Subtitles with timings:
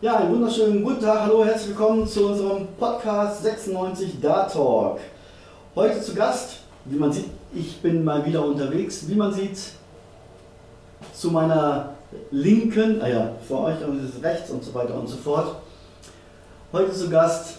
[0.00, 5.00] Ja, einen wunderschönen guten Tag, hallo, herzlich willkommen zu unserem Podcast 96 Dart Talk.
[5.74, 9.58] Heute zu Gast, wie man sieht, ich bin mal wieder unterwegs, wie man sieht,
[11.12, 11.94] zu meiner
[12.30, 15.56] linken, ah ja, für euch und rechts und so weiter und so fort.
[16.72, 17.56] Heute zu Gast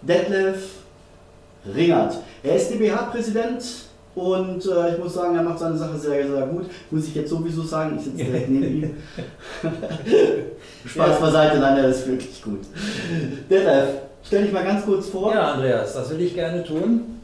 [0.00, 0.76] Detlef
[1.66, 2.16] Ringert.
[2.42, 3.62] Er ist DBH-Präsent
[4.14, 6.66] und äh, ich muss sagen, er macht seine Sache sehr, sehr gut.
[6.90, 8.96] Muss ich jetzt sowieso sagen, ich sitze direkt neben ihm.
[10.86, 12.60] Spaß beiseite, nein, er ist wirklich gut.
[13.48, 13.88] Detlef,
[14.22, 15.32] stell dich mal ganz kurz vor.
[15.32, 17.20] Ja, Andreas, das will ich gerne tun.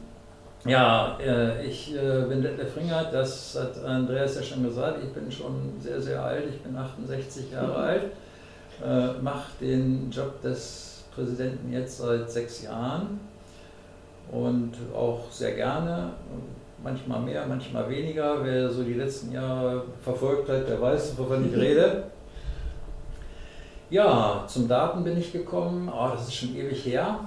[0.65, 4.99] Ja, äh, ich äh, bin Detlef Ringert, das hat Andreas ja schon gesagt.
[5.03, 7.75] Ich bin schon sehr, sehr alt, ich bin 68 Jahre mhm.
[7.75, 8.03] alt,
[8.83, 13.19] äh, mache den Job des Präsidenten jetzt seit sechs Jahren
[14.31, 16.11] und auch sehr gerne
[16.83, 18.43] manchmal mehr, manchmal weniger.
[18.43, 22.03] Wer so die letzten Jahre verfolgt hat, der weiß, wovon ich rede.
[23.89, 27.21] Ja, zum Daten bin ich gekommen, oh, das ist schon ewig her.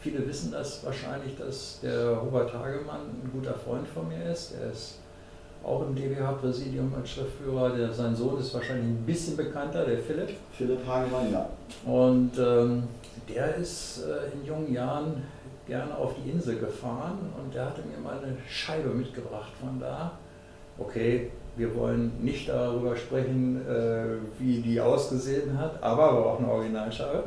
[0.00, 4.54] Viele wissen das wahrscheinlich, dass der Hubert Hagemann ein guter Freund von mir ist.
[4.60, 4.98] Er ist
[5.62, 7.70] auch im DBH-Präsidium als Schriftführer.
[7.70, 10.30] Der, sein Sohn ist wahrscheinlich ein bisschen bekannter, der Philipp.
[10.52, 11.48] Philipp Hagemann, ja.
[11.86, 12.82] Und ähm,
[13.28, 15.22] der ist äh, in jungen Jahren
[15.66, 20.12] gerne auf die Insel gefahren und der hatte mir mal eine Scheibe mitgebracht von da.
[20.78, 26.50] Okay, wir wollen nicht darüber sprechen, äh, wie die ausgesehen hat, aber war auch eine
[26.50, 27.24] Originalscheibe.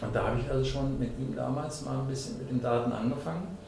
[0.00, 2.92] Und da habe ich also schon mit ihm damals mal ein bisschen mit den Daten
[2.92, 3.58] angefangen.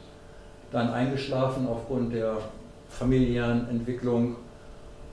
[0.71, 2.37] Dann eingeschlafen aufgrund der
[2.89, 4.35] familiären Entwicklung.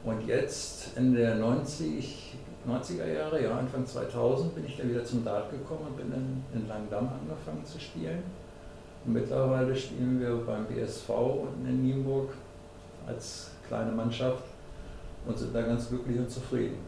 [0.05, 2.28] Und jetzt, Ende der 90,
[2.69, 6.45] 90er Jahre, ja, Anfang 2000, bin ich dann wieder zum Dart gekommen und bin dann
[6.55, 8.23] in Langdamm angefangen zu spielen.
[9.05, 12.31] Und mittlerweile spielen wir beim BSV unten in Nienburg
[13.07, 14.45] als kleine Mannschaft
[15.27, 16.79] und sind da ganz glücklich und zufrieden.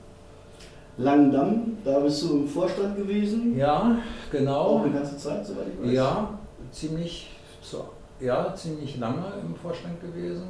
[0.99, 3.57] Langdamm, da bist du im Vorstand gewesen?
[3.57, 3.97] Ja,
[4.31, 4.61] genau.
[4.61, 5.93] Auch eine ganze Zeit, soweit ich weiß?
[5.93, 6.39] Ja,
[6.71, 7.31] ziemlich,
[8.21, 10.49] ja, ziemlich lange im Vorstand gewesen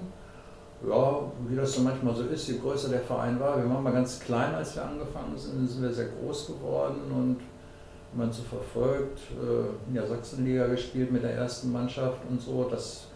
[0.89, 3.93] ja, wie das so manchmal so ist, je größer der Verein war, wir waren mal
[3.93, 7.37] ganz klein, als wir angefangen sind, sind wir sehr groß geworden und
[8.15, 13.07] man so verfolgt, äh, in der Sachsenliga gespielt mit der ersten Mannschaft und so, das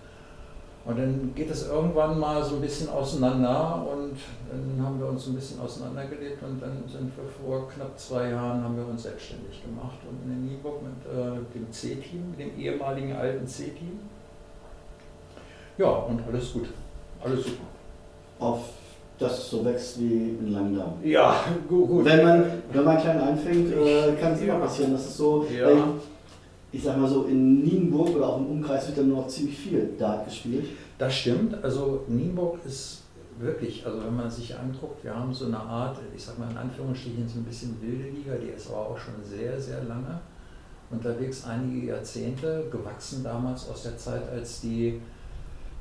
[0.87, 4.19] und dann geht es irgendwann mal so ein bisschen auseinander und
[4.51, 8.63] dann haben wir uns ein bisschen auseinandergelebt und dann sind wir vor knapp zwei Jahren
[8.63, 13.17] haben wir uns selbstständig gemacht und in Nieburg mit äh, dem C-Team, mit dem ehemaligen
[13.17, 13.99] alten C-Team.
[15.79, 16.69] Ja, und alles gut.
[17.25, 17.65] Alles super.
[18.39, 18.61] Auf
[19.19, 20.95] dass es so wächst wie in Langdamm.
[21.03, 21.89] Ja, gut.
[21.89, 22.05] gut.
[22.05, 24.93] Wenn man, wenn man klein anfängt, äh, kann es immer passieren.
[24.93, 25.71] Das ist so, ja.
[25.71, 25.77] äh,
[26.73, 29.91] ich sag mal so, in Nienburg oder auch im Umkreis wird dann noch ziemlich viel
[29.99, 30.67] Dart gespielt.
[30.99, 31.63] Das stimmt.
[31.63, 33.03] Also Nienburg ist
[33.39, 36.57] wirklich, also wenn man sich anguckt, wir haben so eine Art, ich sag mal in
[36.57, 40.21] Anführungsstrichen, so ein bisschen wilde Liga, die ist aber auch schon sehr, sehr lange
[40.91, 45.01] unterwegs, einige Jahrzehnte, gewachsen damals aus der Zeit, als die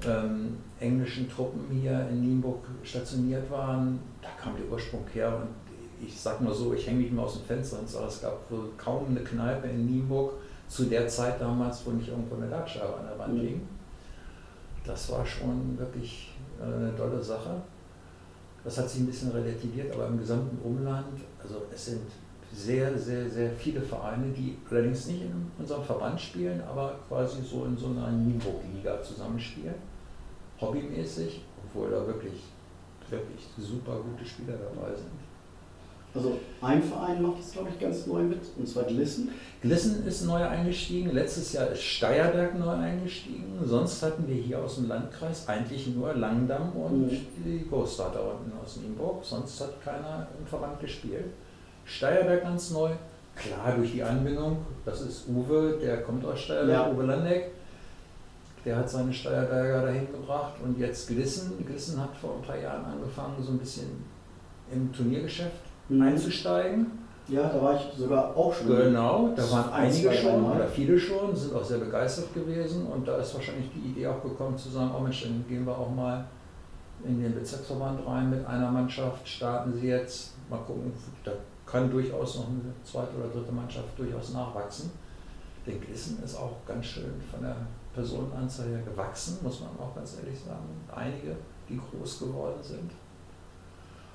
[0.05, 5.63] ähm, englischen Truppen hier in Nienburg stationiert waren, da kam der Ursprung her und
[6.05, 8.51] ich sag mal so, ich hänge mich mal aus dem Fenster und sage, es gab
[8.51, 10.33] wohl kaum eine Kneipe in Nienburg
[10.67, 13.61] zu der Zeit damals, wo nicht irgendwo eine Ladscheibe an der Wand mhm.
[14.85, 17.61] Das war schon wirklich äh, eine tolle Sache.
[18.63, 22.01] Das hat sich ein bisschen relativiert, aber im gesamten Umland, also es sind
[22.53, 27.66] sehr, sehr, sehr viele Vereine, die allerdings nicht in unserem Verband spielen, aber quasi so
[27.66, 29.75] in so einer Nienburg-Liga zusammenspielen
[30.64, 32.44] hobbymäßig, obwohl da wirklich,
[33.09, 35.12] wirklich super gute Spieler dabei sind.
[36.16, 39.30] Also ein Verein macht das, glaube ich, ganz neu mit, und zwar Glissen.
[39.62, 44.75] Glissen ist neu eingestiegen, letztes Jahr ist Steierberg neu eingestiegen, sonst hatten wir hier aus
[44.75, 47.28] dem Landkreis eigentlich nur Langdamm und mhm.
[47.44, 51.31] die Großstadt unten aus Nienburg, sonst hat keiner im Verband gespielt.
[51.85, 52.91] Steierberg ganz neu,
[53.35, 56.91] klar durch die Anbindung, das ist Uwe, der kommt aus Steierberg, ja.
[56.91, 57.51] Uwe Landeck
[58.66, 61.66] der hat seine Steuerberger dahin gebracht und jetzt Glissen.
[61.66, 64.03] Glissen hat vor ein paar Jahren angefangen, so ein bisschen
[64.72, 65.51] im Turniergeschäft
[65.89, 66.01] mhm.
[66.01, 67.03] einzusteigen.
[67.27, 68.67] Ja, da war ich sogar auch schon.
[68.67, 73.17] Genau, da waren einige schon oder viele schon, sind auch sehr begeistert gewesen und da
[73.17, 76.25] ist wahrscheinlich die Idee auch gekommen zu sagen, oh Mensch, dann gehen wir auch mal
[77.05, 80.91] in den Bezirksverband rein mit einer Mannschaft, starten sie jetzt, mal gucken,
[81.23, 81.31] da
[81.73, 84.91] kann durchaus noch eine zweite oder dritte Mannschaft durchaus nachwachsen.
[85.66, 87.55] Denn Glissen ist auch ganz schön von der
[87.96, 90.70] Personenanzahl ja gewachsen, muss man auch ganz ehrlich sagen.
[90.96, 91.35] Einige,
[91.67, 92.91] die groß geworden sind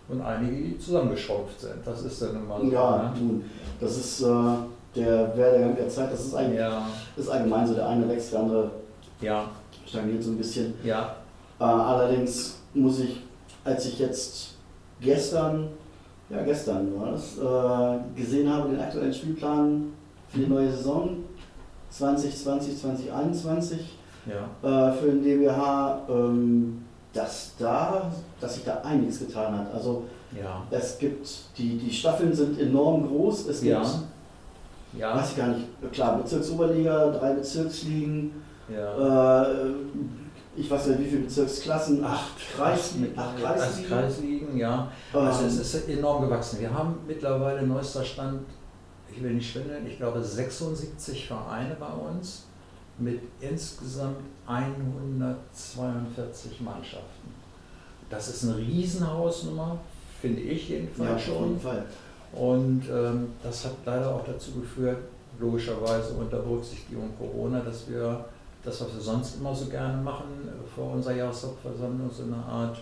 [0.09, 1.85] und einige, die zusammengeschrumpft sind.
[1.85, 2.71] Das ist dann immer so.
[2.71, 3.41] Ja, ne?
[3.81, 4.55] das ist äh,
[4.95, 6.13] der Werdegang der Zeit.
[6.13, 6.89] Das ist, eigentlich, ja.
[7.17, 7.75] ist allgemein so.
[7.75, 8.71] Der eine wächst, der andere
[9.21, 9.51] ja.
[9.85, 10.75] stagniert so ein bisschen.
[10.85, 11.17] Ja.
[11.59, 13.23] Äh, allerdings muss ich,
[13.65, 14.55] als ich jetzt
[15.01, 15.71] gestern
[16.31, 19.93] ja, gestern war das, äh, gesehen habe, den aktuellen Spielplan
[20.29, 21.11] für die neue Saison
[21.91, 23.97] 2020, 2021
[24.27, 24.91] Ja.
[24.91, 26.83] äh, für den DBH, ähm,
[27.15, 29.73] dass, da, dass sich da einiges getan hat.
[29.75, 30.05] Also
[30.37, 30.63] Ja.
[30.71, 31.27] es gibt,
[31.57, 33.83] die, die Staffeln sind enorm groß, es gibt, Ja.
[34.97, 35.17] Ja.
[35.17, 38.33] weiß ich gar nicht, klar, Bezirksoberliga, drei Bezirksligen,
[38.71, 39.71] äh,
[40.57, 43.37] ich weiß nicht, wie viele Bezirksklassen, Acht Kreis, acht
[43.89, 44.38] Kreisligen.
[44.49, 44.91] Kreisligen, ja.
[45.13, 46.61] Also Ähm, es ist enorm gewachsen.
[46.61, 48.43] Wir haben mittlerweile neuester Stand,
[49.11, 52.45] ich will nicht schwindeln, ich glaube 76 Vereine bei uns
[52.99, 57.35] mit insgesamt 142 Mannschaften.
[58.11, 59.79] Das ist eine Riesenhausnummer,
[60.21, 61.59] finde ich ja, jedenfalls auf jeden schon.
[61.61, 61.85] Fall.
[62.33, 64.99] Und ähm, das hat leider auch dazu geführt,
[65.39, 68.25] logischerweise unter Berücksichtigung Corona, dass wir
[68.65, 72.79] das, was wir sonst immer so gerne machen, äh, vor unserer Jahreshauptversammlung, so eine Art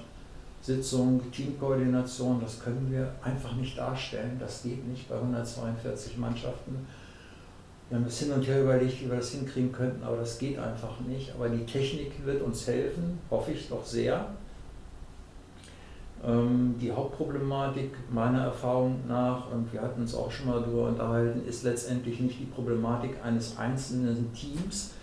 [0.66, 4.36] Sitzung, Teamkoordination, das können wir einfach nicht darstellen.
[4.40, 6.84] Das geht nicht bei 142 Mannschaften.
[7.88, 10.58] Wir haben das hin und her überlegt, wie wir das hinkriegen könnten, aber das geht
[10.58, 11.32] einfach nicht.
[11.32, 14.26] Aber die Technik wird uns helfen, hoffe ich doch sehr.
[16.24, 21.46] Ähm, Die Hauptproblematik meiner Erfahrung nach, und wir hatten uns auch schon mal darüber unterhalten,
[21.46, 24.94] ist letztendlich nicht die Problematik eines einzelnen Teams,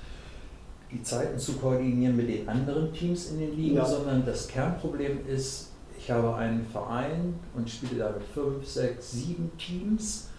[0.94, 3.86] die Zeiten zu koordinieren mit den anderen Teams in den Ligen, Ja.
[3.86, 9.52] sondern das Kernproblem ist, ich habe einen Verein und spiele da mit fünf, sechs, sieben
[9.58, 10.30] Teams,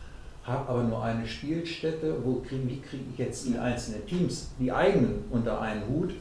[0.44, 2.16] habe aber nur eine Spielstätte.
[2.22, 6.12] Wo krieg, wie kriege ich jetzt die einzelnen Teams, die eigenen, unter einen Hut?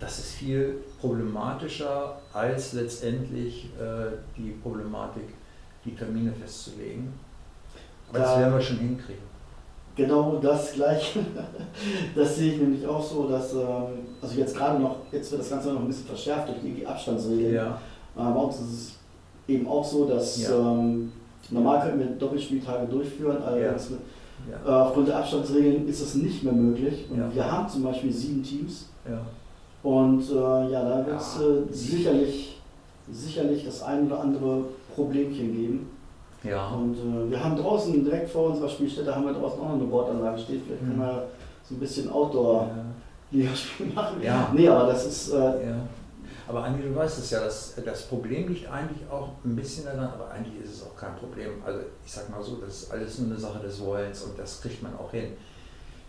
[0.00, 5.24] Das ist viel problematischer als letztendlich äh, die Problematik,
[5.84, 7.12] die Termine festzulegen.
[8.08, 9.35] Aber das Da- werden wir schon hinkriegen.
[9.96, 11.20] Genau das gleiche.
[12.14, 15.50] Das sehe ich nämlich auch so, dass, ähm, also jetzt gerade noch, jetzt wird das
[15.50, 17.54] Ganze noch ein bisschen verschärft durch die Abstandsregeln.
[17.54, 17.78] Ja,
[18.16, 18.92] Äh, bei uns ist es
[19.48, 20.56] eben auch so, dass Ja.
[20.58, 21.12] ähm,
[21.50, 26.42] normal könnten wir Doppelspieltage durchführen, allerdings mit, äh, ja, aufgrund der Abstandsregeln ist das nicht
[26.44, 27.04] mehr möglich.
[27.10, 27.34] Und Ja.
[27.34, 29.20] wir haben zum Beispiel sieben Teams ja.
[29.82, 30.34] und äh,
[30.72, 31.46] ja, da wird es Ja.
[31.46, 32.58] äh, sicherlich,
[33.12, 34.64] sicherlich das ein oder andere
[34.94, 35.90] Problemchen geben.
[36.44, 36.68] Ja.
[36.68, 39.84] Und äh, wir haben draußen, direkt vor unserer Spielstätte, haben wir draußen auch noch eine
[39.84, 40.62] Bordanlage stehen.
[40.64, 41.00] Vielleicht können Mhm.
[41.02, 41.26] wir
[41.68, 44.22] so ein bisschen Outdoor-Ligaspiel machen.
[44.22, 44.50] Ja.
[44.54, 45.36] Nee, aber das ist, äh,
[45.68, 45.76] Ja.
[46.48, 50.08] Aber Andi, du weißt es ja, das, das Problem liegt eigentlich auch ein bisschen daran,
[50.14, 51.50] aber eigentlich ist es auch kein Problem.
[51.64, 54.60] Also ich sag mal so, das ist alles nur eine Sache des Wollens und das
[54.60, 55.32] kriegt man auch hin.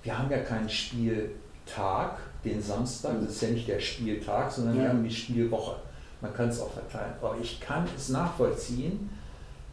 [0.03, 4.83] Wir haben ja keinen Spieltag, den Samstag, das ist ja nicht der Spieltag, sondern wir
[4.83, 4.89] Ja.
[4.89, 5.77] haben die Spielwoche.
[6.21, 7.13] Man kann es auch verteilen.
[7.19, 9.09] Aber ich kann es nachvollziehen,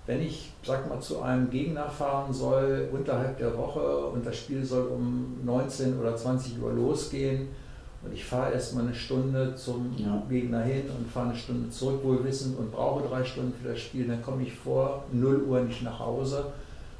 [0.06, 4.64] wenn ich, sag mal, zu einem Gegner fahren soll unterhalb der Woche und das Spiel
[4.64, 7.48] soll um 19 oder 20 Uhr losgehen
[8.04, 10.22] und ich fahre erstmal eine Stunde zum Ja.
[10.28, 13.80] Gegner hin und fahre eine Stunde zurück, wohl wissend, und brauche drei Stunden für das
[13.80, 16.46] Spiel, dann komme ich vor 0 Uhr nicht nach Hause.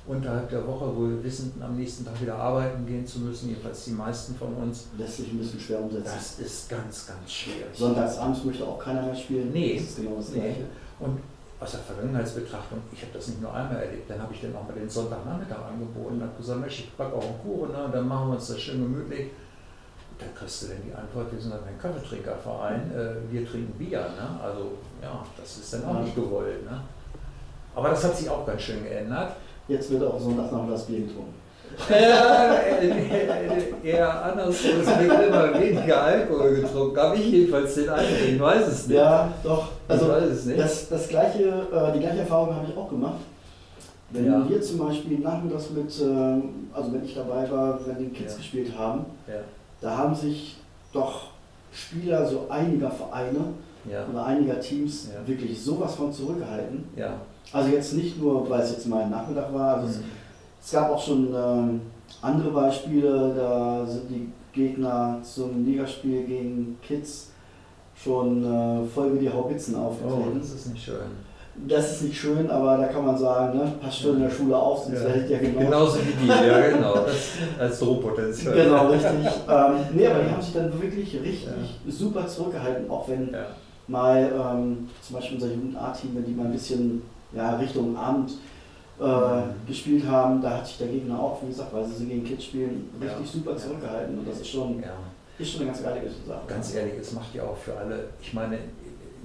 [0.06, 3.92] Unterhalb der Woche wohl wissend, am nächsten Tag wieder arbeiten gehen zu müssen, jedenfalls die
[3.92, 4.86] meisten von uns.
[4.98, 6.04] lässt sich ein bisschen schwer umsetzen.
[6.04, 7.66] Das ist ganz, ganz schwierig.
[7.74, 9.50] Sonntagsabends möchte auch keiner mehr spielen.
[9.52, 9.76] Nee.
[9.76, 10.40] Das ist genau das Nee.
[10.40, 10.64] Gleiche.
[11.00, 11.18] Und
[11.64, 14.69] aus der Vergangenheitsbetrachtung, ich habe das nicht nur einmal erlebt, dann habe ich dann auch
[14.69, 17.94] mal den Sonntagnachmittag angeboten und habe gesagt, Mensch, ich backe auch einen Kuchen ne, und
[17.94, 19.31] dann machen wir uns das schön gemütlich.
[20.11, 23.72] Und dann kriegst du dann die Antwort, wir sind dann ein Kaffeetrinkerverein, äh, wir trinken
[23.78, 24.00] Bier.
[24.00, 24.40] Ne?
[24.43, 24.72] Also
[25.02, 26.64] ja, das ist dann auch nicht gewollt.
[26.64, 26.82] Ne?
[27.75, 29.34] Aber das hat sich auch ganz schön geändert.
[29.67, 31.34] Jetzt wird auch Sonntagsnachmittags Bier getrunken.
[31.90, 36.96] Äh, äh, eher andersrum, es wird immer weniger Alkohol getrunken.
[36.98, 38.96] Habe ich jedenfalls den Eindruck, ich weiß es nicht.
[38.96, 39.69] Ja, doch.
[39.88, 40.58] Also ich weiß es nicht.
[40.60, 43.20] das, das gleiche, äh, die gleiche Erfahrung habe ich auch gemacht.
[44.10, 44.48] Wenn Ja.
[44.48, 48.38] wir zum Beispiel nachmittags mit, ähm, also wenn ich dabei war, wenn die Kids Ja.
[48.38, 49.34] gespielt haben, ja,
[49.81, 50.56] da haben sich
[50.93, 51.28] doch
[51.72, 53.40] Spieler so einiger Vereine
[53.90, 55.26] ja, oder einiger Teams Ja.
[55.26, 56.84] wirklich sowas von zurückgehalten.
[56.96, 57.14] ja.
[57.52, 60.04] Also jetzt nicht nur, weil es jetzt mal ein Nachmittag war, also Mhm.
[60.64, 61.80] Es gab auch schon ähm,
[62.22, 67.30] andere Beispiele, da sind die Gegner zum Ligaspiel gegen Kids
[67.96, 70.38] schon äh, voll wie die Haubitzen Oh, aufgetreten.
[70.40, 70.96] das ist nicht schön.
[71.68, 74.56] Das ist nicht schön, aber da kann man sagen, ne, passt schon in der Schule
[74.56, 75.06] auf, sonst Ja.
[75.08, 75.60] werdet ihr genau.
[75.60, 76.94] Genauso wie die, ja genau.
[77.60, 78.54] Als Drohpotenzial.
[78.56, 79.10] Genau, richtig.
[79.48, 81.52] ähm, nee, aber die haben sich dann wirklich richtig Ja.
[81.92, 83.46] super zurückgehalten, auch wenn Ja.
[83.86, 87.02] mal ähm, zum Beispiel unser Jugend-A-Team, wenn die mal ein bisschen
[87.32, 88.32] ja, Richtung Abend
[89.01, 92.44] äh, gespielt haben, da hat sich der Gegner auch, wie gesagt, weil sie gegen Kids
[92.44, 93.08] spielen, Ja.
[93.17, 93.56] richtig super Ja.
[93.56, 94.19] zurückgehalten.
[94.19, 94.93] Und das ist schon, ja.
[95.39, 96.41] ist schon eine ganz geile Sache.
[96.46, 98.58] Ganz ehrlich, es macht ja auch für alle, ich meine,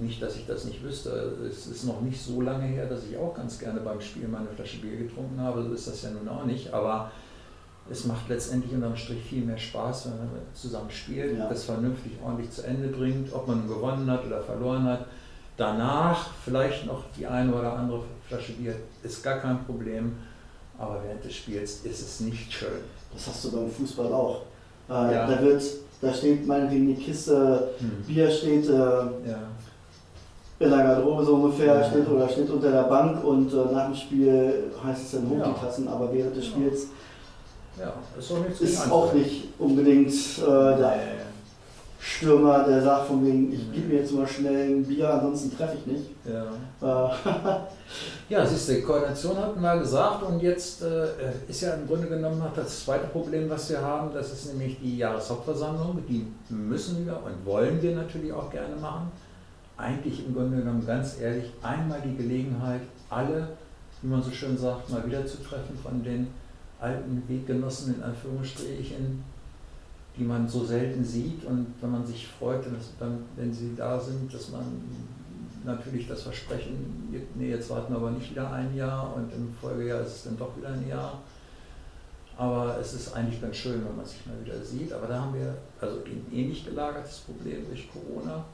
[0.00, 1.10] nicht, dass ich das nicht wüsste,
[1.48, 4.48] es ist noch nicht so lange her, dass ich auch ganz gerne beim Spiel meine
[4.48, 7.10] Flasche Bier getrunken habe, so ist das ja nun auch nicht, aber
[7.90, 11.48] es macht letztendlich unterm Strich viel mehr Spaß, wenn man zusammen spielt, Ja.
[11.48, 15.04] das vernünftig ordentlich zu Ende bringt, ob man gewonnen hat oder verloren hat.
[15.56, 20.12] Danach vielleicht noch die eine oder andere Flasche Bier ist gar kein Problem,
[20.78, 22.68] aber während des Spiels ist es nicht schön.
[23.12, 24.42] Das hast du beim Fußball auch.
[24.88, 25.26] Äh, Ja.
[25.26, 25.60] Da wird,
[26.00, 28.04] da steht meinetwegen die Kiste, Hm.
[28.06, 29.48] Bier steht äh, Ja,
[30.60, 31.90] in der Garderobe so ungefähr, Ja.
[31.90, 35.44] steht oder steht unter der Bank und äh, nach dem Spiel heißt es dann hoch
[35.44, 36.46] die Tassen, aber während des.
[36.46, 36.86] Spiels
[37.76, 41.19] ist auch ist auch nicht unbedingt äh, der.
[42.00, 45.76] Stürmer, der sagt von wegen, ich gebe mir jetzt mal schnell ein Bier, ansonsten treffe
[45.78, 46.10] ich nicht.
[46.24, 47.08] Ja.
[47.08, 47.14] Äh,
[48.30, 51.08] Ja, siehst du, die Koordination hatten wir gesagt und jetzt äh,
[51.48, 54.78] ist ja im Grunde genommen noch das zweite Problem, was wir haben, das ist nämlich
[54.80, 56.00] die Jahreshauptversammlung.
[56.08, 59.10] Die müssen wir und wollen wir natürlich auch gerne machen.
[59.76, 63.48] Eigentlich im Grunde genommen ganz ehrlich einmal die Gelegenheit, alle,
[64.00, 66.28] wie man so schön sagt, mal wieder zu treffen von den
[66.78, 69.24] alten Weggenossen in Anführungsstrichen,
[70.20, 72.62] die man so selten sieht und wenn man sich freut,
[72.98, 74.66] dann, wenn sie da sind, dass man
[75.64, 80.02] natürlich das Versprechen, nee, jetzt warten wir aber nicht wieder ein Jahr und im Folgejahr
[80.02, 81.22] ist es dann doch wieder ein Jahr.
[82.36, 84.92] Aber es ist eigentlich ganz schön, wenn man sich mal wieder sieht.
[84.92, 88.44] Aber da haben wir also ein ähnlich gelagertes Problem durch Corona.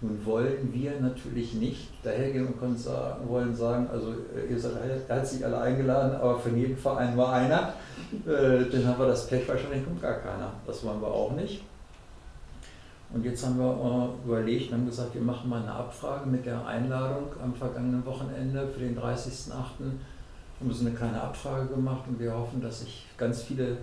[0.00, 4.72] Nun wollen wir natürlich nicht dahergehen und sagen, wollen sagen, also äh, ihr seid
[5.08, 7.74] herzlich alle eingeladen, aber von jedem Verein war einer.
[8.26, 10.52] Äh, dann haben wir das Pech, wahrscheinlich kommt gar keiner.
[10.66, 11.62] Das wollen wir auch nicht.
[13.14, 16.44] Und jetzt haben wir äh, überlegt und haben gesagt, wir machen mal eine Abfrage mit
[16.44, 19.52] der Einladung am vergangenen Wochenende für den 30.08.
[20.60, 23.78] Haben so eine kleine Abfrage gemacht und wir hoffen, dass sich ganz viele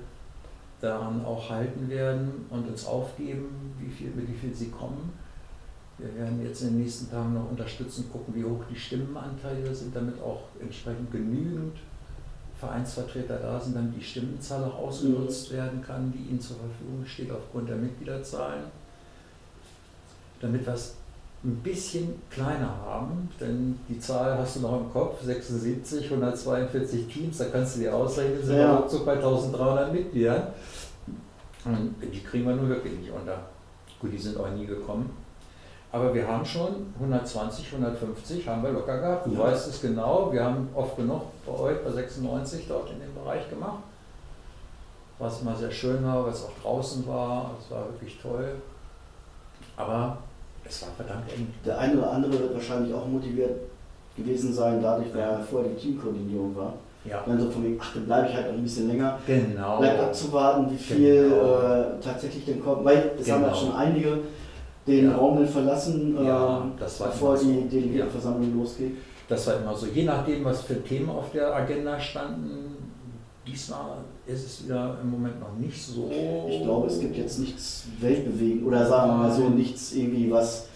[0.82, 5.14] daran auch halten werden und uns aufgeben, wie viel, mit wie viel sie kommen.
[6.02, 9.96] Wir werden jetzt in den nächsten Tagen noch unterstützen, gucken, wie hoch die Stimmenanteile sind,
[9.96, 11.78] damit auch entsprechend genügend
[12.60, 17.32] Vereinsvertreter da sind, damit die Stimmenzahl auch ausgenutzt werden kann, die ihnen zur Verfügung steht
[17.32, 18.64] aufgrund der Mitgliederzahlen.
[20.40, 20.96] Damit wir es
[21.44, 27.38] ein bisschen kleiner haben, denn die Zahl hast du noch im Kopf, 76, 142 Teams,
[27.38, 28.74] da kannst du dir ausrechnen, sind Ja.
[28.74, 30.48] wir ruckzuck bei 1300 Mitgliedern.
[31.66, 33.40] Und die kriegen wir nun wirklich nicht unter.
[34.00, 35.10] Gut, die sind auch nie gekommen.
[35.94, 39.28] Aber wir haben schon 120, 150 haben wir locker gehabt.
[39.28, 39.40] Du Ja.
[39.40, 43.50] weißt es genau, wir haben oft genug bei euch bei 96 dort in dem Bereich
[43.50, 43.84] gemacht.
[45.20, 48.56] Was immer sehr schön war, weil es auch draußen war, es war wirklich toll.
[49.78, 50.18] Aber
[50.64, 51.54] es war verdammt eng.
[51.66, 53.60] der eine oder andere wird wahrscheinlich auch motiviert
[54.16, 56.74] gewesen sein, dadurch, weil vorher die Teamkoordinierung war.
[57.04, 59.18] Ja, Dann so von wegen, ach, dann bleibe ich halt noch ein bisschen länger.
[59.26, 59.80] genau.
[59.80, 61.60] Bleibt abzuwarten, wie viel Genau.
[61.62, 62.86] äh, tatsächlich denn kommt.
[62.86, 63.60] Weil es haben ja Genau.
[63.60, 64.20] schon einige
[64.88, 65.16] den Ja.
[65.18, 66.66] Raum dann verlassen, äh, Ja,
[67.00, 67.46] war bevor so.
[67.46, 68.98] die Delegiertenversammlung losgeht.
[69.28, 72.78] Das war immer so, je nachdem, was für Themen auf der Agenda standen.
[73.48, 73.98] Diesmal
[74.28, 76.10] ist es wieder im Moment noch nicht so.
[76.48, 80.68] Ich glaube, es gibt jetzt nichts weltbewegend oder sagen wir mal so, nichts irgendwie, was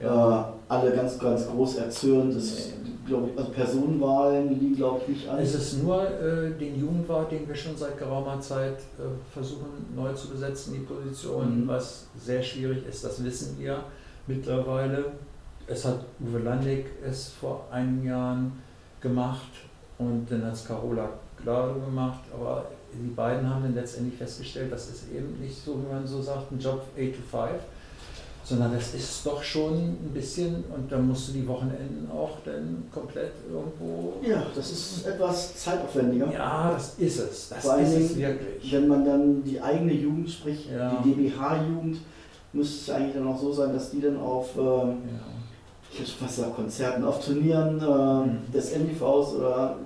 [0.00, 0.40] Ja.
[0.40, 2.34] äh, alle ganz, ganz groß erzürnt.
[2.36, 2.72] Das,
[3.06, 5.38] glaube ich, also Personenwahlen liegen, glaube ich, nicht an.
[5.38, 10.12] Es ist nur äh, den Jugendwart, den wir schon seit geraumer Zeit äh, versuchen neu
[10.12, 11.68] zu besetzen, die Position, Mhm.
[11.68, 13.82] was sehr schwierig ist, das wissen wir
[14.26, 15.06] mittlerweile.
[15.66, 18.52] Es hat Uwe Landig es vor einigen Jahren
[19.00, 19.50] gemacht
[19.98, 21.08] und dann hat es Carola
[21.42, 25.92] Glado gemacht, aber die beiden haben dann letztendlich festgestellt, das ist eben nicht so, wie
[25.92, 27.50] man so sagt, ein Job 8 to 5,
[28.44, 32.84] sondern das ist doch schon ein bisschen und da musst du die Wochenenden auch dann
[32.92, 36.32] komplett irgendwo ja, das ist etwas zeitaufwendiger.
[36.32, 37.48] ja, das ist es.
[37.50, 38.72] Das Vor ist es wirklich.
[38.72, 41.00] Wenn man dann die eigene Jugend, sprich Ja.
[41.04, 41.98] die DBH-Jugend,
[42.52, 44.94] müsste es eigentlich dann auch so sein, dass die dann auf, ähm, Ja.
[45.92, 48.52] ich hätte fast gesagt, Konzerten, auf Turnieren äh, Mhm.
[48.52, 49.76] des NDVs oder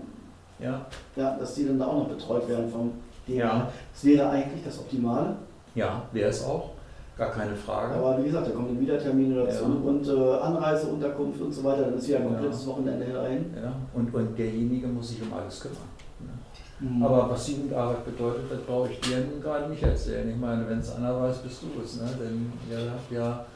[0.58, 0.86] Ja.
[1.14, 2.92] ja, dass die dann da auch noch betreut werden vom
[3.28, 3.38] DBH.
[3.38, 3.72] Ja.
[3.92, 5.36] Das wäre eigentlich das Optimale.
[5.75, 6.70] ja, wäre es auch.
[7.16, 7.94] Gar keine Frage.
[7.94, 9.88] Aber wie gesagt, da kommen dann wieder Termine dazu Ja.
[9.90, 12.28] und äh, Anreise, Unterkunft und so weiter, dann ist wieder ein Ja.
[12.30, 13.54] komplettes Wochenende dahin.
[13.56, 13.73] ja.
[13.94, 15.78] und, und derjenige muss sich um alles kümmern.
[16.20, 16.88] ne?
[16.88, 17.02] Mhm.
[17.02, 20.28] Aber was Jugendarbeit bedeutet, das brauche ich dir nun gerade nicht erzählen.
[20.28, 21.96] Ich meine, wenn es einer weiß, bist du es.
[21.96, 22.08] Ne?
[22.20, 23.46] Denn ihr habt ja,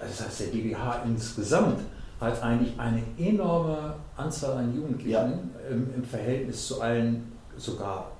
[0.00, 1.78] also das heißt, der DBH insgesamt
[2.20, 5.30] hat eigentlich eine enorme Anzahl an Jugendlichen Ja.
[5.70, 8.10] im, im Verhältnis zu allen, sogar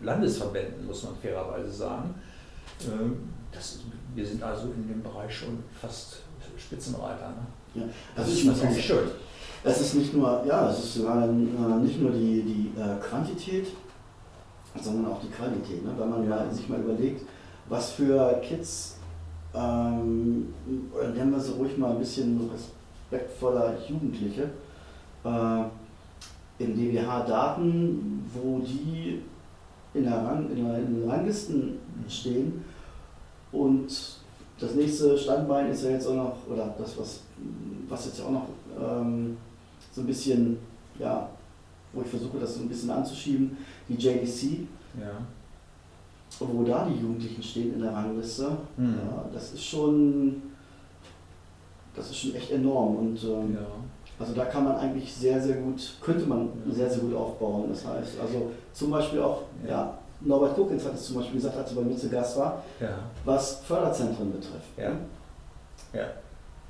[0.00, 2.14] äh, Landesverbänden, muss man fairerweise sagen.
[2.84, 3.80] Ähm, Das,
[4.14, 6.20] wir sind also in dem Bereich schon fast
[6.58, 7.28] Spitzenreiter.
[7.74, 7.82] Ne?
[7.82, 7.86] ja.
[8.16, 9.08] Das Also ist ich muss natürlich schön.
[9.64, 11.26] Es ist nicht nur, ja, es ist äh,
[11.80, 13.68] nicht nur die, die äh, Quantität,
[14.80, 15.84] sondern auch die Qualität.
[15.84, 15.92] Ne?
[15.96, 16.36] Wenn man Ja.
[16.36, 17.24] mal, sich mal überlegt,
[17.68, 18.96] was für Kids,
[19.54, 20.52] ähm,
[20.92, 24.50] oder nennen wir sie ruhig mal ein bisschen respektvoller Jugendliche,
[25.24, 25.62] äh,
[26.58, 29.22] in DWH-Daten, wo die
[29.94, 31.78] in, der Rang, in, der, in den Ranglisten
[32.08, 32.64] stehen
[33.52, 33.86] und
[34.58, 37.20] das nächste Standbein ist ja jetzt auch noch, oder das, was,
[37.88, 38.46] was jetzt ja auch noch
[38.80, 39.36] ähm,
[39.92, 40.58] so ein bisschen
[40.98, 41.28] ja,
[41.92, 43.56] wo ich versuche, das so ein bisschen anzuschieben,
[43.88, 44.66] die JDC.
[45.00, 45.10] Ja.
[46.40, 48.94] wo da die Jugendlichen stehen in der Rangliste, Mhm.
[49.10, 50.42] ja, das ist schon,
[51.94, 52.96] das ist schon echt enorm.
[52.96, 53.66] Und ähm, Ja.
[54.18, 57.66] also da kann man eigentlich sehr, sehr gut, könnte man sehr, sehr gut aufbauen.
[57.68, 59.70] Das heißt, also zum Beispiel auch, Ja.
[59.70, 62.62] ja, Norbert Kuckens hat es zum Beispiel gesagt, als er bei mir zu Gast war,
[62.80, 62.88] Ja.
[63.24, 64.76] was Förderzentren betrifft.
[64.76, 64.92] Ja.
[65.92, 66.06] Ja.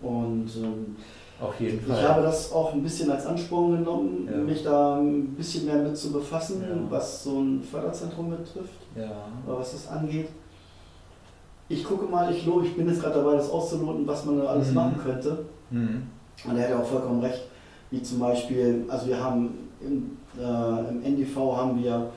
[0.06, 0.96] Und ähm,
[1.40, 2.08] Auf jeden ich Fall.
[2.08, 4.36] habe das auch ein bisschen als Ansporn genommen, Ja.
[4.38, 6.76] mich da ein bisschen mehr mit zu befassen, Ja.
[6.90, 9.10] was so ein Förderzentrum betrifft, ja.
[9.46, 10.28] oder was das angeht.
[11.68, 14.44] Ich gucke mal, ich, lo- ich bin jetzt gerade dabei, das auszuloten, was man da
[14.46, 14.74] alles Mhm.
[14.74, 15.44] machen könnte.
[15.70, 16.02] Mhm.
[16.44, 17.42] Und er hat ja auch vollkommen recht,
[17.90, 22.10] wie zum Beispiel, also wir haben im, äh, im NDV haben wir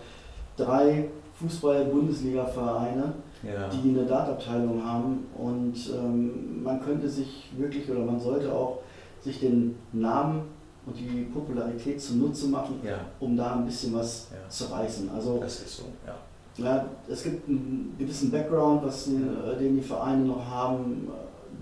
[0.57, 3.13] drei Fußball-Bundesliga-Vereine,
[3.43, 3.69] Ja.
[3.69, 8.79] die eine Databteilung haben und ähm, man könnte sich wirklich oder man sollte auch
[9.21, 10.41] sich den Namen
[10.85, 12.99] und die Popularität zunutze machen, ja.
[13.19, 14.49] um da ein bisschen was Ja.
[14.49, 15.09] zu reißen.
[15.09, 16.15] Also Das ist so, ja.
[16.63, 21.07] ja, es gibt einen gewissen Background, was die, äh, den die Vereine noch haben,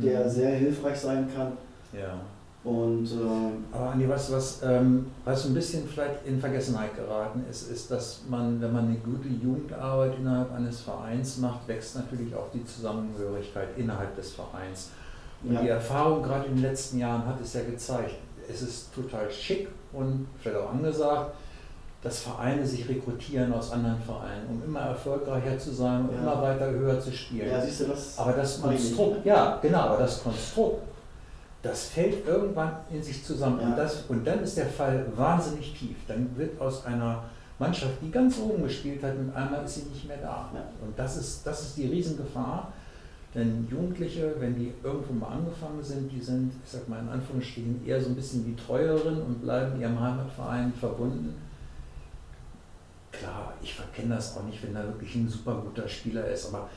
[0.01, 0.30] der Mhm.
[0.30, 1.53] sehr hilfreich sein kann.
[1.94, 2.20] Ja.
[2.63, 7.70] Und äh, Aber Andi, was, was, ähm, was ein bisschen vielleicht in Vergessenheit geraten ist,
[7.70, 12.50] ist, dass man, wenn man eine gute Jugendarbeit innerhalb eines Vereins macht, wächst natürlich auch
[12.53, 14.91] die Zusammenhörigkeit innerhalb des Vereins.
[15.43, 15.62] Und Ja.
[15.62, 18.15] die Erfahrung gerade in den letzten Jahren hat es ja gezeigt,
[18.50, 21.34] es ist total schick und vielleicht auch angesagt,
[22.01, 26.22] dass Vereine sich rekrutieren aus anderen Vereinen, um immer erfolgreicher zu sein und Ja.
[26.22, 27.50] immer weiter höher zu spielen.
[27.50, 28.17] ja, siehst du das?
[28.17, 29.25] Aber das Konstrukt, nicht.
[29.25, 30.82] ja, genau, aber das Konstrukt,
[31.63, 33.60] das fällt irgendwann in sich zusammen.
[33.62, 33.67] Ja.
[33.67, 35.96] Und, das, und dann ist der Fall wahnsinnig tief.
[36.08, 37.24] Dann wird aus einer
[37.58, 40.50] Mannschaft, die ganz oben gespielt hat, mit einmal ist sie nicht mehr da.
[40.53, 40.62] Ja.
[40.82, 42.72] Und das ist, das ist die Riesengefahr.
[43.34, 47.88] Denn Jugendliche, wenn die irgendwo mal angefangen sind, die sind, ich sag mal in Anführungsstrichen,
[47.88, 51.34] eher so ein bisschen die Treueren und bleiben ihrem Heimatverein verbunden.
[53.12, 56.70] Klar, ich verkenne das auch nicht, wenn da wirklich ein super guter Spieler ist, aber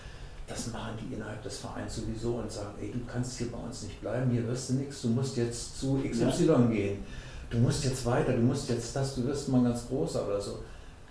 [0.47, 3.83] das machen die innerhalb des Vereins sowieso und sagen, ey, du kannst hier bei uns
[3.83, 7.05] nicht bleiben, hier wirst du nichts, du musst jetzt zu XY gehen,
[7.51, 10.59] du musst jetzt weiter, du musst jetzt das, du wirst mal ganz großer oder so.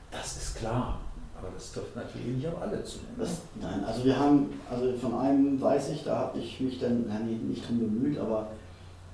[0.10, 1.00] Das ist klar,
[1.38, 3.00] aber das trifft natürlich nicht auf alle zu.
[3.00, 3.04] ne?
[3.18, 7.06] Das, nein, also wir haben, also von einem weiß ich, da habe ich mich dann
[7.26, 8.48] nee, nicht drum bemüht, aber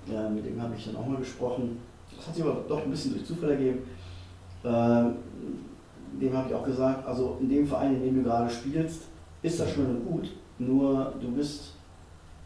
[0.08, 1.80] äh, mit dem habe ich dann auch mal gesprochen.
[2.16, 3.80] Das hat sich aber doch ein bisschen durch Zufall ergeben.
[4.64, 5.16] Ähm,
[6.22, 9.04] dem habe ich auch gesagt, also in dem Verein, in dem du gerade spielst,
[9.44, 11.74] ist das schön und gut, nur du bist,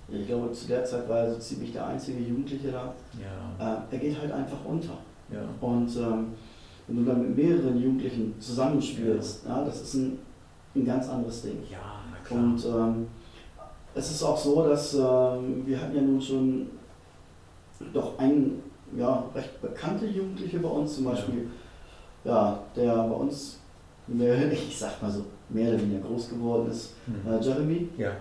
[0.07, 2.93] ich glaube zu der Zeit war er so ziemlich der einzige Jugendliche da,
[3.59, 4.97] Ja, äh, er geht halt einfach unter.
[5.31, 6.27] ja, Und ähm,
[6.87, 9.63] wenn du dann mit mehreren Jugendlichen zusammenspielst, ja.
[9.63, 10.19] das ist ein,
[10.75, 11.57] ein ganz anderes Ding.
[11.69, 11.79] ja,
[12.11, 12.39] na klar.
[12.43, 13.07] Und ähm,
[13.95, 16.67] es ist auch so, dass ähm, wir hatten ja nun schon
[17.93, 18.61] doch einen
[18.95, 21.11] ja, recht bekannte Jugendliche bei uns, zum Ja.
[21.11, 21.47] Beispiel,
[22.23, 23.59] ja, der bei uns,
[24.07, 27.31] ich sag mal so, mehr oder weniger groß geworden ist, Hm.
[27.33, 27.87] äh, Jeremy.
[27.97, 28.11] Ja,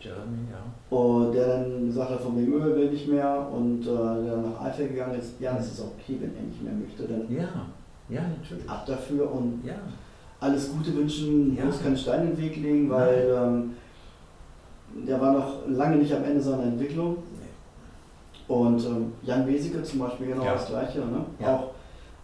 [0.00, 0.96] Jeremy, ja.
[0.96, 4.60] Und der dann gesagt hat, von wegen Öl will nicht mehr und äh, der nach
[4.64, 7.48] Eifel gegangen ist, ja, das ist okay, wenn er nicht mehr möchte, dann Ja,
[8.08, 8.68] ja, natürlich.
[8.68, 9.74] ab dafür und Ja,
[10.40, 11.62] alles Gute wünschen, Ja.
[11.64, 13.70] bloß keinen Stein in den Weg legen, weil ähm,
[15.06, 17.16] der war noch lange nicht am Ende seiner Entwicklung.
[18.46, 20.52] Und ähm, Jan Wesike zum Beispiel genau Ja.
[20.52, 20.98] das Gleiche.
[21.00, 21.24] Ne?
[21.40, 21.54] Ja.
[21.56, 21.70] Auch,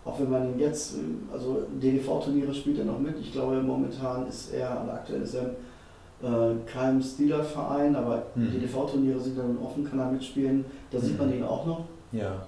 [0.04, 3.18] auch wenn man ihn jetzt, ähm, also DDV-Turniere spielt er noch mit.
[3.20, 5.50] Ich glaube, momentan ist er, oder aktuell ist er
[6.22, 8.50] äh, kein Steelers-Verein, aber Mhm.
[8.52, 10.64] DDV-Turniere sind dann offen, kann er mitspielen.
[10.90, 11.34] Da sieht man Mhm.
[11.36, 11.84] ihn auch noch.
[12.12, 12.42] ja,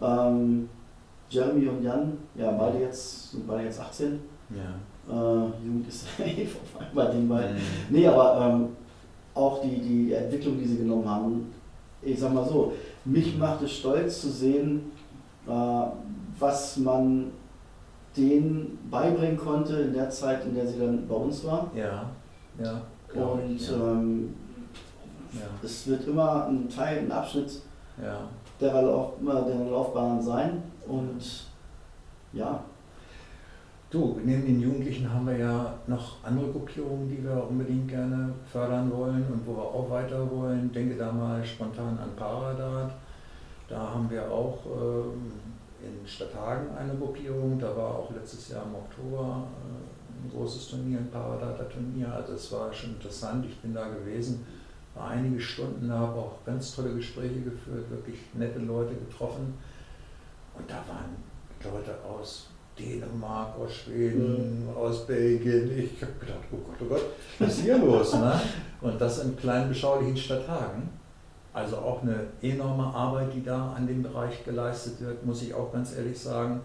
[0.00, 0.68] Ähm,
[1.30, 4.20] Jeremy und Jan, ja, beide jetzt, sind beide jetzt 18.
[4.50, 4.74] ja.
[5.10, 7.56] Äh, Jugend ist eh vorbei bei den beiden.
[7.56, 7.60] Mhm.
[7.90, 8.68] Nee, aber ähm,
[9.34, 11.52] auch die, die Entwicklung, die sie genommen haben,
[12.02, 12.72] ich sag mal so,
[13.04, 14.92] mich macht es stolz zu sehen,
[15.48, 15.50] äh,
[16.42, 17.30] was man
[18.16, 21.70] denen beibringen konnte in der Zeit, in der sie dann bei uns war.
[21.74, 22.10] Ja,
[22.62, 22.82] ja.
[23.14, 23.76] Und ich, ja.
[23.76, 24.34] ähm,
[25.32, 27.62] ja, es wird immer ein Teil, ein Abschnitt
[28.02, 28.20] ja.
[28.60, 30.62] der, Lauf, der Laufbahn sein.
[30.86, 31.46] Und
[32.32, 32.62] ja,
[33.92, 38.90] Du, neben den Jugendlichen haben wir ja noch andere Gruppierungen, die wir unbedingt gerne fördern
[38.90, 40.72] wollen und wo wir auch weiter wollen.
[40.72, 42.90] Denke da mal spontan an Paradat.
[43.68, 45.32] Da haben wir auch ähm,
[45.82, 47.58] in Stadthagen eine Gruppierung.
[47.58, 52.12] Da war auch letztes Jahr im Oktober äh, ein großes Turnier, ein Paradater Turnier.
[52.12, 53.44] Also es war schon interessant.
[53.46, 54.46] Ich bin da gewesen,
[54.94, 59.54] war einige Stunden, habe auch ganz tolle Gespräche geführt, wirklich nette Leute getroffen.
[60.54, 61.16] Und da waren
[61.64, 65.70] Leute aus Dänemark, aus Schweden, aus Belgien.
[65.78, 67.02] Ich habe gedacht, oh Gott, oh Gott,
[67.38, 68.14] was ist hier los?
[68.14, 68.40] Ne?
[68.80, 70.88] Und das in kleinen, beschaulichen Stadthagen.
[71.54, 75.72] Also auch eine enorme Arbeit, die da an dem Bereich geleistet wird, muss ich auch
[75.72, 76.60] ganz ehrlich sagen.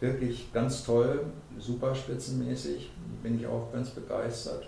[0.00, 1.26] Wirklich ganz toll,
[1.58, 2.90] super spitzenmäßig,
[3.22, 4.66] bin ich auch ganz begeistert.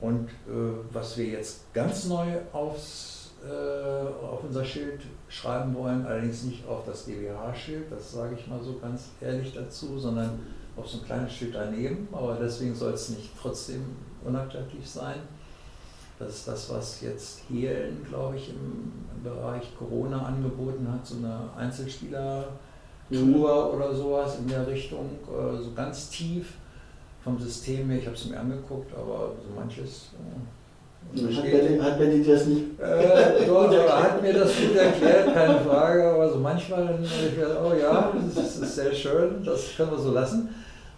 [0.00, 6.42] Und äh, was wir jetzt ganz neu aufs, äh, auf unser Schild schreiben wollen, allerdings
[6.42, 10.40] nicht auf das DBH-Schild, das sage ich mal so ganz ehrlich dazu, sondern
[10.76, 13.84] auf so ein kleines Schild daneben, aber deswegen soll es nicht trotzdem
[14.24, 15.20] unattraktiv sein.
[16.24, 21.48] Das ist das, was jetzt Hehlen, glaube ich, im, Bereich Corona angeboten hat, so eine
[21.56, 22.48] Einzelspieler-Tour
[23.10, 23.44] mhm.
[23.44, 26.54] oder sowas in der Richtung, äh, so ganz tief
[27.22, 28.00] vom System her.
[28.00, 30.10] Ich habe es mir angeguckt, aber so manches.
[31.14, 32.80] Äh, hat Benny, hat Benny das nicht?
[32.80, 33.70] Äh, doch,
[34.02, 38.12] hat mir das gut erklärt, keine Frage, aber so manchmal dann ich gedacht, oh ja,
[38.34, 40.48] das ist sehr schön, das können wir so lassen.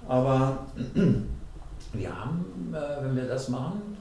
[0.09, 0.59] Aber
[1.93, 3.94] wir haben, äh, wenn wir das machen,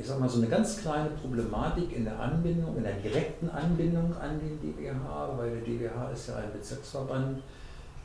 [0.00, 4.16] ich sag mal, so eine ganz kleine Problematik in der Anbindung, in der direkten Anbindung
[4.16, 7.42] an den DBH, weil der DBH ist ja ein Bezirksverband,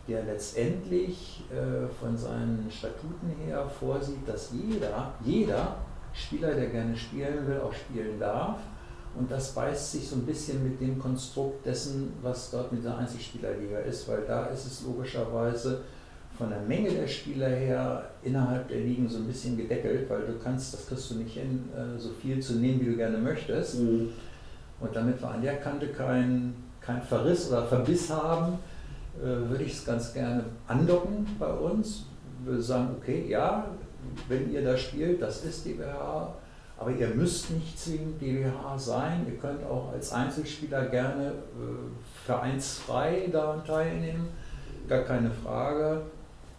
[0.06, 5.78] der letztendlich äh, von seinen Statuten her vorsieht, dass jeder, jeder
[6.12, 8.60] Spieler, der gerne spielen will, auch spielen darf.
[9.18, 12.98] Und das beißt sich so ein bisschen mit dem Konstrukt dessen, was dort mit der
[12.98, 15.84] Einzelspielerliga ist, weil da ist es logischerweise
[16.38, 20.34] von der Menge der Spieler her innerhalb der Ligen so ein bisschen gedeckelt, weil du
[20.44, 23.80] kannst, das kriegst du nicht hin, äh, so viel zu nehmen, wie du gerne möchtest.
[23.80, 24.10] Mhm.
[24.80, 28.60] Und damit wir an der Kante kein, kein Verriss oder Verbiss haben,
[29.18, 32.06] äh, würde ich es ganz gerne andocken bei uns.
[32.44, 33.66] Würde sagen, okay, ja,
[34.28, 36.36] wenn ihr da spielt, das ist DBH,
[36.78, 39.26] aber ihr müsst nicht zwingend DBH sein.
[39.26, 44.28] Ihr könnt auch als Einzelspieler gerne äh, vereinsfrei daran teilnehmen,
[44.88, 46.02] gar keine Frage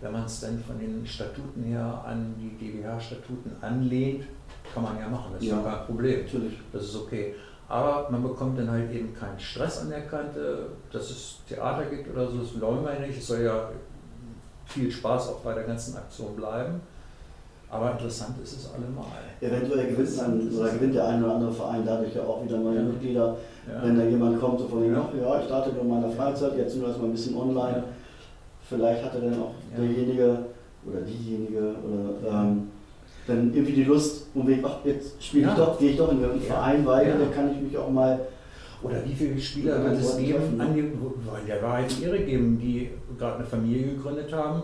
[0.00, 4.24] wenn man es dann von den Statuten her an die DBH-Statuten anlehnt,
[4.72, 6.24] kann man ja machen, das ist ja kein Problem.
[6.24, 6.54] Natürlich.
[6.72, 7.34] Das ist okay.
[7.68, 12.12] Aber man bekommt dann halt eben keinen Stress an der Kante, dass es Theater gibt
[12.12, 13.18] oder so, das wollen wir nicht.
[13.18, 13.70] Es soll ja
[14.66, 16.80] viel Spaß auch bei der ganzen Aktion bleiben.
[17.68, 19.06] Aber interessant ist es allemal.
[19.40, 22.76] Eventuell gewinnt, ein, oder gewinnt der eine oder andere Verein dadurch ja auch wieder neue
[22.76, 22.82] ja.
[22.82, 23.36] Mitglieder.
[23.66, 23.82] Ja.
[23.82, 25.08] Wenn da jemand kommt, so von dem, ja.
[25.20, 27.82] ja, ich starte in meiner Freizeit, jetzt nur erstmal ein bisschen online.
[28.68, 29.54] Vielleicht hat er dann auch.
[29.76, 30.46] Derjenige
[30.84, 32.68] oder diejenige oder ähm,
[33.26, 36.24] dann irgendwie die Lust, und ich, ach, jetzt spiele ich doch, gehe ich doch in
[36.24, 37.18] einen Verein weiter, ja.
[37.18, 38.20] da kann ich mich auch mal.
[38.82, 40.92] Oder wie viele Spieler wird es geben, an die,
[41.24, 44.62] weil der Wahrheit ihre geben, die gerade eine Familie gegründet haben,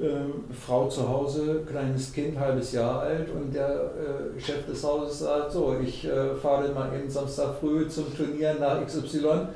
[0.00, 5.18] äh, Frau zu Hause, kleines Kind, halbes Jahr alt und der äh, Chef des Hauses
[5.18, 9.48] sagt, so, ich äh, fahre mal eben Samstag früh zum Turnier nach XY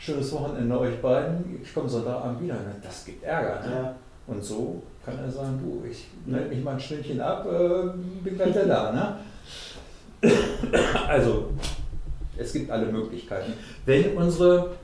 [0.00, 2.56] schönes Wochenende euch beiden, ich komme Sonntagabend wieder.
[2.82, 3.60] Das gibt Ärger.
[3.66, 3.72] Ne?
[3.74, 3.94] Ja.
[4.30, 7.88] Und so kann er sagen, du, ich melde mich mal ein Stündchen ab, äh,
[8.22, 8.92] bin gleich da.
[8.92, 9.16] Ne?
[11.08, 11.50] Also,
[12.36, 13.54] es gibt alle Möglichkeiten.
[13.84, 14.76] Wenn unsere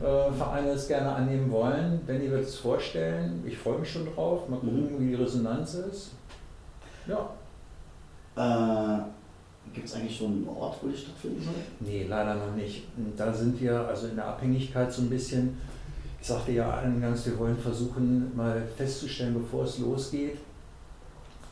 [0.00, 4.48] äh, Vereine es gerne annehmen wollen, wenn wir es vorstellen, ich freue mich schon drauf,
[4.48, 5.00] mal gucken, mhm.
[5.00, 6.10] wie die Resonanz ist.
[7.06, 7.30] Ja.
[8.36, 9.02] Äh
[9.72, 11.54] Gibt es eigentlich schon einen Ort, wo die stattfinden soll?
[11.78, 12.88] Nee, leider noch nicht.
[13.16, 15.58] Da sind wir also in der Abhängigkeit so ein bisschen.
[16.20, 20.38] Ich sagte ja eingangs, wir wollen versuchen, mal festzustellen, bevor es losgeht,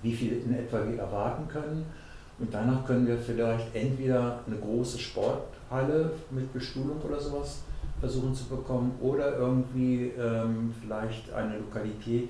[0.02, 1.86] wie viel in etwa wir erwarten können.
[2.38, 7.60] Und danach können wir vielleicht entweder eine große Sporthalle mit Bestuhlung oder sowas
[7.98, 12.28] versuchen zu bekommen oder irgendwie ähm, vielleicht eine Lokalität,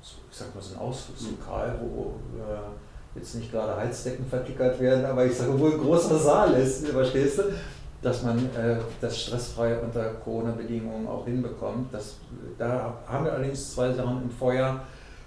[0.00, 5.04] so, ich sag mal so ein Ausflugslokal, wo äh, jetzt nicht gerade Heizdecken vertickert werden,
[5.04, 7.42] aber ich sage, wo ein großer Saal ist, verstehst du?
[8.00, 11.92] Dass man äh, das stressfrei unter Corona-Bedingungen auch hinbekommt.
[11.92, 12.16] Das,
[12.56, 14.80] da haben wir allerdings zwei Sachen im Feuer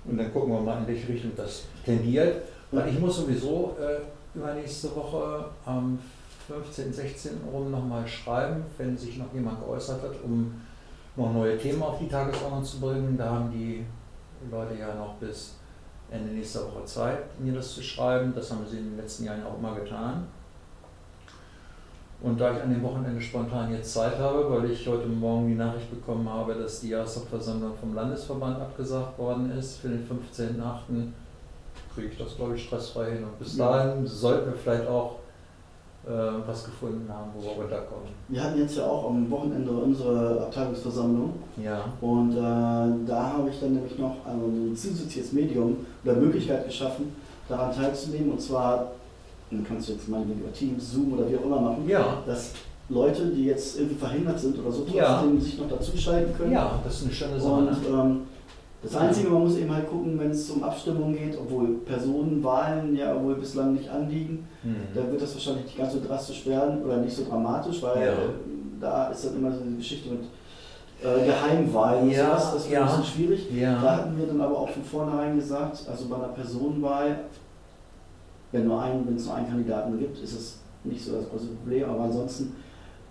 [0.05, 2.43] und dann gucken wir mal, in welche Richtung das tendiert.
[2.71, 5.99] Weil ich muss sowieso äh, übernächste Woche am
[6.47, 7.31] 15., 16.
[7.51, 10.62] rum nochmal schreiben, wenn sich noch jemand geäußert hat, um
[11.15, 13.17] noch neue Themen auf die Tagesordnung zu bringen.
[13.17, 13.86] Da haben die
[14.49, 15.55] Leute ja noch bis
[16.10, 18.34] Ende nächster Woche Zeit, mir das zu schreiben.
[18.36, 20.27] Das haben sie in den letzten Jahren auch immer getan.
[22.23, 25.55] Und da ich an dem Wochenende spontan jetzt Zeit habe, weil ich heute Morgen die
[25.55, 31.07] Nachricht bekommen habe, dass die Jahreshauptversammlung vom Landesverband abgesagt worden ist für den 15.8.,
[31.95, 33.23] kriege ich das, glaube ich, stressfrei hin.
[33.23, 35.15] Und bis dahin sollten wir vielleicht auch
[36.05, 36.10] äh,
[36.47, 38.10] was gefunden haben, wo wir runterkommen.
[38.27, 41.34] Wir hatten jetzt ja auch am Wochenende unsere Abteilungsversammlung.
[41.57, 41.86] Ja.
[42.01, 47.15] Und äh, da habe ich dann nämlich noch ein zusätzliches Medium oder Möglichkeit geschaffen,
[47.47, 48.31] daran teilzunehmen.
[48.31, 48.91] Und zwar,
[49.51, 52.17] dann kannst du jetzt mal über Teams, Zoom oder wie auch immer machen, ja.
[52.25, 52.51] dass
[52.89, 54.97] Leute, die jetzt irgendwie verhindert sind oder so, trotzdem
[55.35, 55.39] ja.
[55.39, 56.51] sich noch dazu schalten können.
[56.51, 57.53] Ja, das ist eine schöne Sache.
[57.53, 58.21] Und ähm,
[58.83, 63.21] Das Einzige, man muss eben halt gucken, wenn es um Abstimmungen geht, obwohl Personenwahlen ja
[63.21, 64.75] wohl bislang nicht anliegen, Mhm.
[64.95, 68.13] da wird das wahrscheinlich nicht ganz so drastisch werden oder nicht so dramatisch, weil Ja.
[68.79, 70.21] da ist dann immer so die Geschichte mit
[71.03, 72.81] äh, Geheimwahlen und Ja, sowas, das wird ja.
[72.81, 73.47] ein bisschen schwierig.
[73.59, 77.21] Da hatten wir dann aber auch von vornherein gesagt, also bei einer Personenwahl,
[78.51, 81.47] wenn, nur ein, wenn es nur einen Kandidaten gibt, ist es nicht so das große
[81.47, 82.53] Problem, aber ansonsten,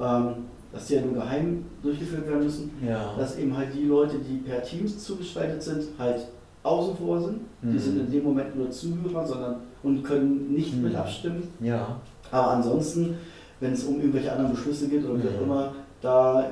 [0.01, 0.27] ähm,
[0.73, 3.15] dass die ja nur geheim durchgeführt werden müssen, Ja.
[3.19, 6.27] dass eben halt die Leute, die per Teams zugeschaltet sind, halt
[6.63, 7.41] außen vor sind.
[7.63, 7.79] Die Mhm.
[7.79, 10.83] sind in dem Moment nur Zuhörer sondern, und können nicht Mhm.
[10.85, 11.43] mit abstimmen.
[11.61, 11.97] Ja.
[12.31, 13.17] Aber ansonsten,
[13.61, 15.45] wenn es um irgendwelche anderen Beschlüsse geht oder wie auch Mhm.
[15.45, 15.73] immer,
[16.03, 16.45] da äh,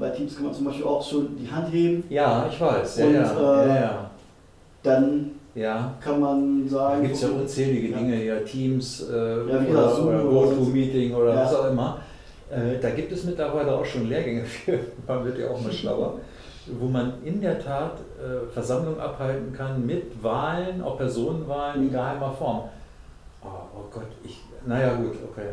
[0.00, 2.04] bei Teams kann man zum Beispiel auch schon die Hand heben.
[2.08, 2.98] Ja, ich weiß.
[2.98, 3.62] Ja, Und, ja.
[3.64, 4.10] äh, ja, ja.
[4.82, 5.94] Dann ja.
[6.00, 7.98] kann man Da sagen, gibt es ja unzählige Ja.
[7.98, 11.98] Dinge, ja, Teams äh, Ja, oder, Zoom oder GoTo-Meeting oder was auch immer.
[12.50, 16.18] Äh, da gibt es mittlerweile auch schon Lehrgänge für, man wird ja auch mal schlauer,
[16.78, 22.30] wo man in der Tat äh, Versammlungen abhalten kann mit Wahlen, auch Personenwahlen in geheimer
[22.30, 22.64] Form.
[23.42, 25.48] Oh, oh Gott, ich, naja gut, okay.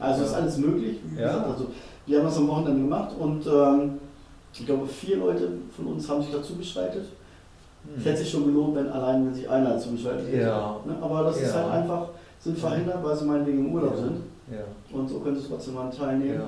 [0.00, 0.98] Also ist alles möglich.
[1.04, 1.66] Wie gesagt, also
[2.06, 3.98] wir haben das am Wochenende gemacht und ähm,
[4.52, 7.04] ich glaube vier Leute von uns haben sich dazu geschaltet.
[7.96, 10.42] Es hätte sich schon gelohnt, wenn allein wenn sich einer dazu geschaltet hätte.
[10.46, 10.76] Ja.
[10.84, 10.96] Ne?
[11.00, 11.62] Aber das ist Ja.
[11.62, 12.08] halt einfach,
[12.40, 14.02] sind verhindert, weil sie meinetwegen im Urlaub Ja.
[14.02, 14.16] sind.
[14.50, 16.40] Ja, Und so können sie trotzdem mal teilnehmen.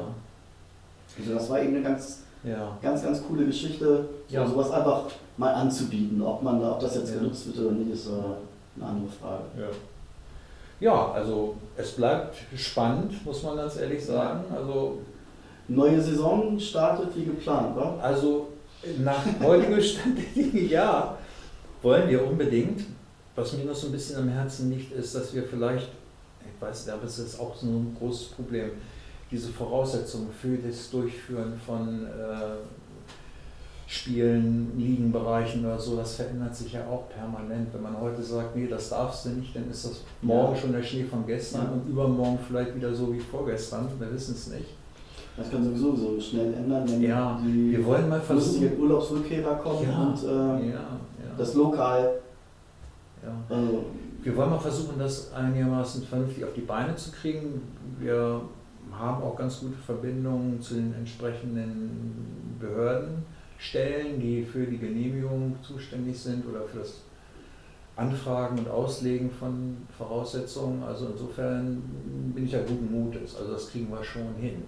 [1.19, 2.21] Also das war eben eine ganz,
[2.81, 5.03] ganz, ganz coole Geschichte, so, sowas einfach
[5.37, 6.23] mal anzubieten.
[6.23, 9.43] Ob man ob das jetzt genutzt wird oder nicht, ist eine andere Frage.
[9.59, 10.91] Ja.
[10.93, 14.45] ja, also es bleibt spannend, muss man ganz ehrlich sagen.
[14.55, 14.99] Also
[15.69, 17.95] Neue Saison startet wie geplant, wa?
[18.03, 18.49] Also
[19.05, 21.17] nach heutigem Stand der Dinge, ja,
[21.83, 22.83] wollen wir unbedingt.
[23.37, 25.89] Was mir noch so ein bisschen am Herzen liegt, ist, dass wir vielleicht,
[26.41, 28.71] ich weiß nicht, aber es ist auch so ein großes Problem,
[29.31, 32.57] diese Voraussetzungen für das Durchführen von äh,
[33.87, 37.73] Spielen, Ligenbereichen oder so, das verändert sich ja auch permanent.
[37.75, 40.61] Wenn man heute sagt, nee, das darfst du nicht, dann ist das morgen Ja.
[40.61, 41.71] schon der Schnee von gestern Ja.
[41.73, 43.89] und übermorgen vielleicht wieder so wie vorgestern.
[43.99, 44.67] Wir wissen es nicht.
[45.37, 48.79] Das kann sowieso so schnell ändern, wenn Ja, die Wir wollen mal versuchen.
[48.79, 50.73] Urlaubsrückkehrer kommen Ja, und äh.
[51.41, 52.21] Das Lokal.
[53.23, 53.33] Ja.
[53.49, 53.85] Also,
[54.23, 57.63] Wir wollen mal versuchen, das einigermaßen vernünftig auf die Beine zu kriegen.
[57.99, 58.43] Wir
[58.93, 66.47] haben auch ganz gute Verbindungen zu den entsprechenden Behördenstellen, die für die Genehmigung zuständig sind
[66.47, 67.01] oder für das
[67.97, 70.83] Anfragen und Auslegen von Voraussetzungen.
[70.83, 71.83] Also insofern
[72.35, 73.37] bin ich ja guten Mutes.
[73.37, 74.65] Also das kriegen wir schon hin,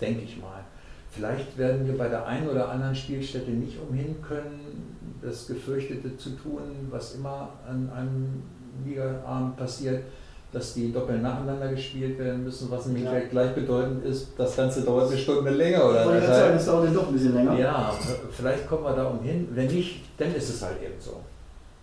[0.00, 0.64] denke ich mal.
[1.10, 6.30] Vielleicht werden wir bei der einen oder anderen Spielstätte nicht umhin können, das Gefürchtete zu
[6.30, 8.42] tun, was immer an einem
[8.84, 10.04] Ligaabend passiert,
[10.52, 13.10] dass die doppelt nacheinander gespielt werden müssen, was nämlich Ja.
[13.12, 16.66] gleich gleichbedeutend ist, das Ganze dauert eine Stunde länger oder ich wollte gerade sagen, das
[16.66, 17.58] dauert dann doch ein bisschen länger.
[17.58, 17.94] Ja,
[18.32, 19.48] vielleicht kommen wir da umhin.
[19.52, 21.20] Wenn nicht, dann ist es halt eben so.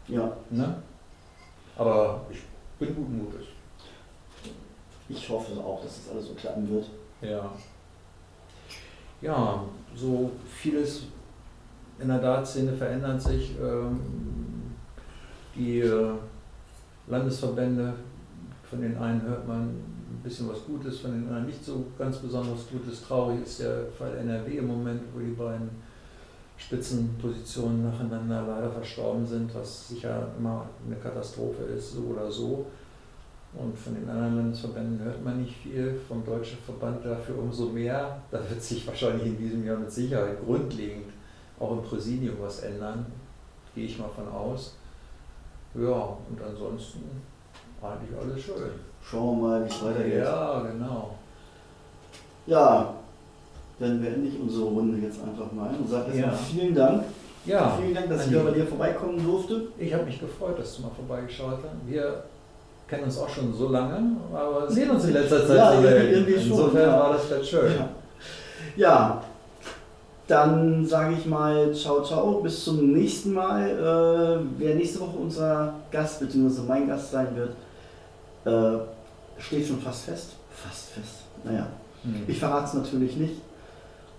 [0.07, 0.75] Ja, Ne?
[1.77, 2.39] Aber ich
[2.79, 3.45] bin guten Mutes.
[5.09, 6.85] ich hoffe auch, dass das alles so klappen wird.
[7.21, 7.49] Ja.
[9.21, 9.63] Ja,
[9.95, 11.03] so vieles
[11.99, 13.55] in der Dartszene verändert sich.
[13.61, 13.99] Ähm,
[15.57, 16.11] Die äh,
[17.07, 17.93] Landesverbände,
[18.69, 22.17] von den einen hört man ein bisschen was Gutes, von den anderen nicht so ganz
[22.17, 23.01] besonders Gutes.
[23.01, 25.69] Traurig ist der Fall NRW im Moment, wo die beiden
[26.57, 32.67] Spitzenpositionen nacheinander leider verstorben sind, was sicher immer eine Katastrophe ist, so oder so.
[33.55, 38.21] Und von den anderen Landesverbänden hört man nicht viel, vom Deutschen Verband dafür umso mehr.
[38.29, 41.16] Da wird sich wahrscheinlich in diesem Jahr mit Sicherheit grundlegend
[41.59, 43.05] auch im Präsidium was ändern,
[43.75, 44.75] gehe ich mal von aus.
[45.75, 45.89] Ja,
[46.29, 47.03] und ansonsten
[47.81, 48.71] eigentlich alles schön.
[49.03, 50.23] Schauen wir mal, wie es weitergeht.
[50.23, 51.15] Ja, genau.
[52.45, 52.93] Ja,
[53.79, 56.37] dann beende ich unsere Runde jetzt einfach mal und sage erstmal Ja.
[56.37, 57.03] vielen Dank.
[57.45, 59.67] Ja, Vielen Dank, dass ich bei dir vorbeikommen durfte.
[59.77, 61.87] ich habe mich gefreut, dass du mal vorbeigeschaut hast.
[61.89, 62.23] Wir
[62.89, 66.33] kennen uns auch schon so lange, aber sehen uns in letzter Zeit Ja, so irgendwie
[66.33, 66.99] schon, Insofern ja.
[66.99, 67.71] war das ganz schön.
[67.77, 67.89] Ja.
[68.75, 69.23] ja,
[70.27, 73.69] dann sage ich mal ciao, ciao, bis zum nächsten Mal.
[73.69, 76.61] Äh, wer nächste Woche unser Gast bzw.
[76.67, 77.51] mein Gast sein wird,
[78.45, 78.79] äh,
[79.41, 80.29] steht schon fast fest.
[80.51, 81.23] Fast fest.
[81.43, 81.67] Naja,
[82.03, 82.23] Hm.
[82.27, 83.35] ich verrate es natürlich nicht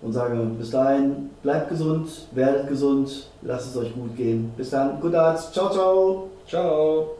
[0.01, 4.51] und sage bis dahin, bleibt gesund, werdet gesund, lasst es euch gut gehen.
[4.55, 6.29] Bis dann, gut Arzt, ciao, ciao.
[6.47, 7.18] Ciao.